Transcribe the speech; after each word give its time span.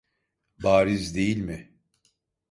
Bariz 0.63 1.15
değil 1.15 1.37
mi? 1.37 1.71